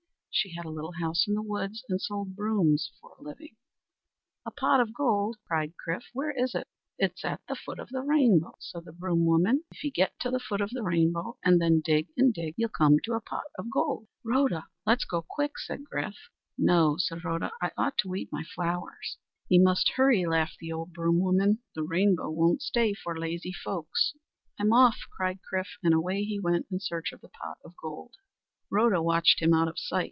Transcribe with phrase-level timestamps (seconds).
[0.33, 3.57] She had a little house in the woods and sold brooms for a living.
[4.45, 6.05] "A pot of gold!" cried Chrif.
[6.13, 9.65] "Where is it?" "It's at the foot of the rainbow," said the broom woman.
[9.73, 12.69] "If ye get to the foot of the rainbow and then dig and dig, ye'll
[12.69, 14.65] come to a pot of gold." "Rhoda!
[14.85, 16.15] let's go quick!" said Chrif.
[16.57, 19.17] "No," said Rhoda, "I ought to weed my flowers."
[19.49, 21.59] "Ye must hurry," laughed the old broom woman.
[21.75, 24.13] "The rainbow won't stay for lazy folks."
[24.57, 28.15] "I'm off!" cried Chrif; and away he went in search of the pot of gold.
[28.71, 29.99] Rhoda watched him out of sight.